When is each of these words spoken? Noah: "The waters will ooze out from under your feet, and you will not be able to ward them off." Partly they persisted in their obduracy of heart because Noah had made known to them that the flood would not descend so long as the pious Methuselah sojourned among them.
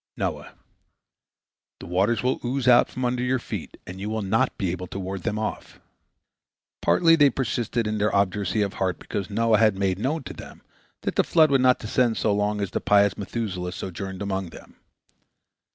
Noah: 0.17 0.55
"The 1.79 1.85
waters 1.85 2.23
will 2.23 2.39
ooze 2.43 2.67
out 2.67 2.89
from 2.89 3.05
under 3.05 3.21
your 3.21 3.37
feet, 3.37 3.77
and 3.85 3.99
you 3.99 4.09
will 4.09 4.23
not 4.23 4.57
be 4.57 4.71
able 4.71 4.87
to 4.87 4.99
ward 4.99 5.21
them 5.21 5.37
off." 5.37 5.79
Partly 6.81 7.15
they 7.15 7.29
persisted 7.29 7.85
in 7.85 7.99
their 7.99 8.11
obduracy 8.11 8.63
of 8.63 8.73
heart 8.73 8.97
because 8.97 9.29
Noah 9.29 9.59
had 9.59 9.77
made 9.77 9.99
known 9.99 10.23
to 10.23 10.33
them 10.33 10.63
that 11.01 11.17
the 11.17 11.23
flood 11.23 11.51
would 11.51 11.61
not 11.61 11.77
descend 11.77 12.17
so 12.17 12.33
long 12.33 12.61
as 12.61 12.71
the 12.71 12.81
pious 12.81 13.15
Methuselah 13.15 13.73
sojourned 13.73 14.23
among 14.23 14.49
them. 14.49 14.77